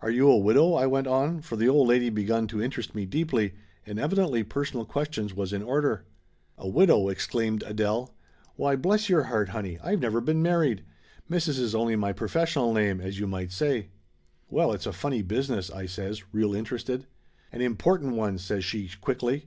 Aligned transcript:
"Are 0.00 0.10
you 0.12 0.30
a 0.30 0.38
widow?" 0.38 0.74
I 0.74 0.86
went 0.86 1.08
on, 1.08 1.40
for 1.40 1.56
the 1.56 1.68
old 1.68 1.88
lady 1.88 2.08
begun 2.08 2.46
to 2.46 2.62
interest 2.62 2.94
me 2.94 3.06
deeply, 3.06 3.54
and 3.84 3.98
evidently 3.98 4.44
personal 4.44 4.84
questions 4.84 5.34
was 5.34 5.52
in 5.52 5.64
order. 5.64 6.04
"A 6.56 6.68
widow!" 6.68 7.08
exclaimed 7.08 7.64
Adele. 7.66 8.14
"Why, 8.54 8.76
bless 8.76 9.08
your 9.08 9.22
84 9.22 9.24
Laughter 9.24 9.32
Limited 9.32 9.52
heart, 9.52 9.64
honey, 9.82 9.92
I've 9.92 10.00
never 10.00 10.20
been 10.20 10.42
married! 10.42 10.84
Mrs. 11.28 11.58
is 11.58 11.74
only 11.74 11.96
my 11.96 12.12
professional 12.12 12.72
name, 12.72 13.00
as 13.00 13.18
you 13.18 13.26
might 13.26 13.50
say!" 13.50 13.88
"Well, 14.48 14.72
it's 14.72 14.86
a 14.86 14.92
funny 14.92 15.22
business!" 15.22 15.70
I 15.72 15.86
says, 15.86 16.32
real 16.32 16.54
interested. 16.54 17.06
"An 17.50 17.60
important 17.60 18.14
one!" 18.14 18.38
says 18.38 18.64
she 18.64 18.88
quickly. 19.00 19.46